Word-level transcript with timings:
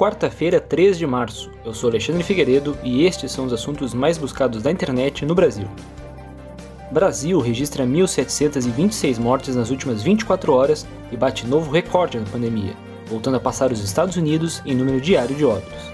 Quarta-feira, 0.00 0.58
3 0.58 0.96
de 0.96 1.06
março. 1.06 1.50
Eu 1.62 1.74
sou 1.74 1.90
Alexandre 1.90 2.22
Figueiredo 2.22 2.74
e 2.82 3.04
estes 3.04 3.30
são 3.32 3.44
os 3.44 3.52
assuntos 3.52 3.92
mais 3.92 4.16
buscados 4.16 4.62
da 4.62 4.70
internet 4.70 5.26
no 5.26 5.34
Brasil. 5.34 5.68
Brasil 6.90 7.38
registra 7.38 7.84
1.726 7.84 9.18
mortes 9.18 9.54
nas 9.54 9.68
últimas 9.68 10.02
24 10.02 10.54
horas 10.54 10.86
e 11.12 11.18
bate 11.18 11.46
novo 11.46 11.70
recorde 11.70 12.18
na 12.18 12.24
pandemia, 12.24 12.72
voltando 13.10 13.36
a 13.36 13.40
passar 13.40 13.70
os 13.72 13.84
Estados 13.84 14.16
Unidos 14.16 14.62
em 14.64 14.74
número 14.74 15.02
diário 15.02 15.36
de 15.36 15.44
óbitos. 15.44 15.92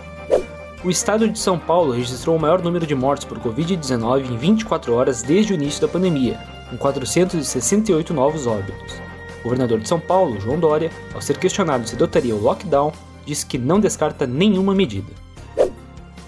O 0.85 0.89
estado 0.89 1.29
de 1.29 1.41
São 1.41 1.59
Paulo 1.59 1.91
registrou 1.91 2.37
o 2.37 2.41
maior 2.41 2.63
número 2.63 2.87
de 2.87 2.95
mortes 2.95 3.25
por 3.25 3.41
Covid-19 3.41 4.31
em 4.31 4.37
24 4.37 4.95
horas 4.95 5.21
desde 5.21 5.53
o 5.53 5.57
início 5.57 5.81
da 5.81 5.89
pandemia, 5.89 6.39
com 6.71 6.77
468 6.77 8.15
novos 8.15 8.47
óbitos. 8.47 9.03
O 9.41 9.43
governador 9.43 9.81
de 9.81 9.89
São 9.89 9.99
Paulo, 9.99 10.41
João 10.41 10.61
Dória, 10.61 10.93
ao 11.13 11.21
ser 11.21 11.39
questionado 11.39 11.89
se 11.89 11.97
adotaria 11.97 12.37
o 12.37 12.41
lockdown, 12.41 12.93
disse 13.27 13.45
que 13.45 13.59
não 13.59 13.81
descarta 13.81 14.27
nenhuma 14.27 14.75
medida. 14.75 15.13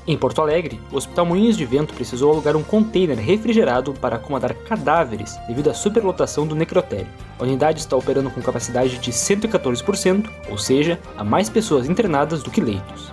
Em 0.08 0.16
Porto 0.16 0.40
Alegre, 0.40 0.80
o 0.90 0.96
Hospital 0.96 1.26
Moinhos 1.26 1.54
de 1.54 1.66
Vento 1.66 1.92
precisou 1.92 2.32
alugar 2.32 2.56
um 2.56 2.62
container 2.62 3.18
refrigerado 3.18 3.92
para 3.92 4.16
acomodar 4.16 4.54
cadáveres 4.54 5.36
devido 5.46 5.68
à 5.68 5.74
superlotação 5.74 6.46
do 6.46 6.56
necrotério. 6.56 7.08
A 7.38 7.42
unidade 7.42 7.80
está 7.80 7.94
operando 7.94 8.30
com 8.30 8.40
capacidade 8.40 8.96
de 8.98 9.12
114%, 9.12 10.30
ou 10.48 10.56
seja, 10.56 10.98
há 11.14 11.22
mais 11.22 11.50
pessoas 11.50 11.86
internadas 11.86 12.42
do 12.42 12.50
que 12.50 12.58
leitos. 12.58 13.12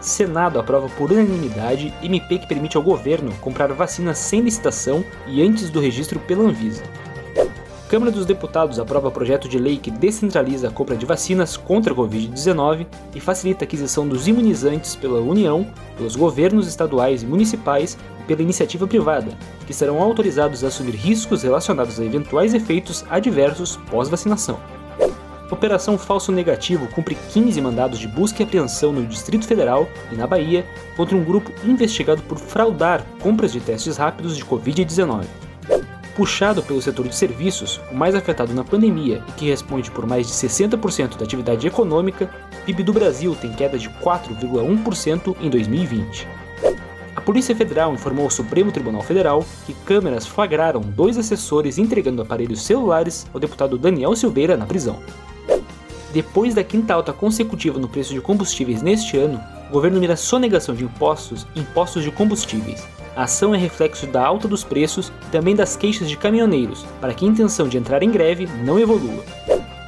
Senado 0.00 0.60
aprova 0.60 0.88
por 0.90 1.10
unanimidade 1.10 1.92
MP 2.00 2.38
que 2.38 2.46
permite 2.46 2.76
ao 2.76 2.82
governo 2.84 3.32
comprar 3.40 3.72
vacinas 3.72 4.18
sem 4.18 4.40
licitação 4.40 5.04
e 5.26 5.42
antes 5.42 5.70
do 5.70 5.80
registro 5.80 6.20
pela 6.20 6.44
Anvisa. 6.44 6.84
Câmara 7.88 8.10
dos 8.10 8.26
Deputados 8.26 8.80
aprova 8.80 9.12
projeto 9.12 9.48
de 9.48 9.60
lei 9.60 9.76
que 9.76 9.92
descentraliza 9.92 10.66
a 10.66 10.70
compra 10.72 10.96
de 10.96 11.06
vacinas 11.06 11.56
contra 11.56 11.92
a 11.92 11.96
Covid-19 11.96 12.84
e 13.14 13.20
facilita 13.20 13.62
a 13.62 13.66
aquisição 13.66 14.08
dos 14.08 14.26
imunizantes 14.26 14.96
pela 14.96 15.20
União, 15.20 15.64
pelos 15.96 16.16
governos 16.16 16.66
estaduais 16.66 17.22
e 17.22 17.26
municipais 17.26 17.96
e 18.20 18.24
pela 18.24 18.42
iniciativa 18.42 18.88
privada, 18.88 19.30
que 19.68 19.72
serão 19.72 20.02
autorizados 20.02 20.64
a 20.64 20.66
assumir 20.66 20.96
riscos 20.96 21.44
relacionados 21.44 22.00
a 22.00 22.04
eventuais 22.04 22.54
efeitos 22.54 23.04
adversos 23.08 23.76
pós-vacinação. 23.88 24.58
Operação 25.48 25.96
Falso 25.96 26.32
Negativo 26.32 26.88
cumpre 26.88 27.16
15 27.32 27.60
mandados 27.60 28.00
de 28.00 28.08
busca 28.08 28.42
e 28.42 28.44
apreensão 28.44 28.92
no 28.92 29.06
Distrito 29.06 29.46
Federal 29.46 29.88
e 30.10 30.16
na 30.16 30.26
Bahia 30.26 30.66
contra 30.96 31.16
um 31.16 31.22
grupo 31.22 31.52
investigado 31.64 32.20
por 32.22 32.36
fraudar 32.36 33.06
compras 33.22 33.52
de 33.52 33.60
testes 33.60 33.96
rápidos 33.96 34.36
de 34.36 34.44
Covid-19 34.44 35.24
puxado 36.16 36.62
pelo 36.62 36.80
setor 36.80 37.06
de 37.06 37.14
serviços, 37.14 37.78
o 37.92 37.94
mais 37.94 38.14
afetado 38.14 38.54
na 38.54 38.64
pandemia 38.64 39.22
e 39.28 39.32
que 39.32 39.50
responde 39.50 39.90
por 39.90 40.06
mais 40.06 40.26
de 40.26 40.32
60% 40.32 41.18
da 41.18 41.24
atividade 41.24 41.66
econômica, 41.66 42.30
o 42.62 42.64
PIB 42.64 42.82
do 42.82 42.92
Brasil 42.92 43.36
tem 43.38 43.52
queda 43.52 43.78
de 43.78 43.90
4,1% 43.90 45.36
em 45.40 45.50
2020. 45.50 46.26
A 47.14 47.20
Polícia 47.20 47.54
Federal 47.54 47.92
informou 47.92 48.24
ao 48.24 48.30
Supremo 48.30 48.72
Tribunal 48.72 49.02
Federal 49.02 49.44
que 49.66 49.74
câmeras 49.84 50.26
flagraram 50.26 50.80
dois 50.80 51.18
assessores 51.18 51.76
entregando 51.76 52.22
aparelhos 52.22 52.62
celulares 52.62 53.26
ao 53.34 53.38
deputado 53.38 53.76
Daniel 53.76 54.16
Silveira 54.16 54.56
na 54.56 54.64
prisão. 54.64 54.98
Depois 56.14 56.54
da 56.54 56.64
quinta 56.64 56.94
alta 56.94 57.12
consecutiva 57.12 57.78
no 57.78 57.88
preço 57.88 58.14
de 58.14 58.22
combustíveis 58.22 58.80
neste 58.80 59.18
ano, 59.18 59.38
o 59.68 59.72
governo 59.72 60.00
mira 60.00 60.16
sonegação 60.16 60.74
de 60.74 60.84
impostos 60.84 61.46
em 61.54 61.60
impostos 61.60 62.02
de 62.02 62.10
combustíveis. 62.10 62.86
A 63.16 63.22
ação 63.22 63.54
é 63.54 63.58
reflexo 63.58 64.06
da 64.06 64.22
alta 64.22 64.46
dos 64.46 64.62
preços 64.62 65.10
e 65.26 65.30
também 65.30 65.56
das 65.56 65.74
queixas 65.74 66.06
de 66.06 66.18
caminhoneiros, 66.18 66.84
para 67.00 67.14
que 67.14 67.24
a 67.24 67.28
intenção 67.28 67.66
de 67.66 67.78
entrar 67.78 68.02
em 68.02 68.10
greve 68.10 68.46
não 68.62 68.78
evolua. 68.78 69.24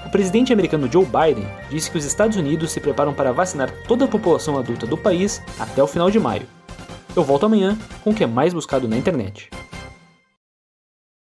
O 0.07 0.11
presidente 0.11 0.51
americano 0.51 0.91
Joe 0.91 1.05
Biden 1.05 1.47
disse 1.69 1.91
que 1.91 1.99
os 1.99 2.07
Estados 2.07 2.39
Unidos 2.39 2.73
se 2.73 2.81
preparam 2.81 3.13
para 3.13 3.31
vacinar 3.31 3.71
toda 3.87 4.07
a 4.07 4.09
população 4.09 4.59
adulta 4.59 4.87
do 4.87 4.97
país 4.97 5.43
até 5.59 5.83
o 5.83 5.87
final 5.87 6.11
de 6.11 6.19
maio. 6.19 6.47
Eu 7.15 7.23
volto 7.23 7.45
amanhã 7.45 7.77
com 8.03 8.11
o 8.11 8.15
que 8.15 8.25
é 8.25 8.27
mais 8.27 8.55
buscado 8.55 8.89
na 8.89 8.97
internet. 8.97 9.51